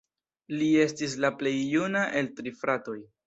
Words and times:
Li 0.59 0.69
estis 0.85 1.13
la 1.27 1.31
plej 1.43 1.53
juna 1.75 2.03
el 2.23 2.31
tri 2.41 2.55
fratoj. 2.65 2.99